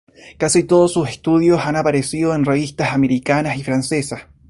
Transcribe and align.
Casi 0.39 0.63
todos 0.63 0.93
sus 0.93 1.07
estudios 1.09 1.59
han 1.63 1.75
aparecido 1.75 2.33
en 2.33 2.43
revistas 2.43 2.91
americanas 2.93 3.57
y 3.57 3.63
francesas. 3.63 4.23